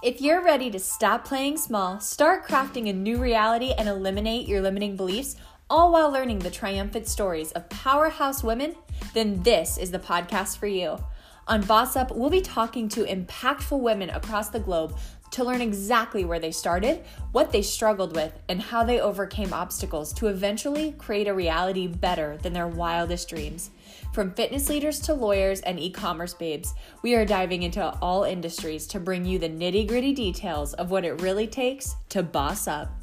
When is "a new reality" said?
2.88-3.72